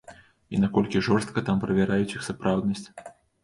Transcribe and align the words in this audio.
І 0.53 0.61
наколькі 0.63 1.03
жорстка 1.09 1.45
там 1.51 1.63
правяраюць 1.67 2.17
іх 2.19 2.27
сапраўднасць. 2.33 2.87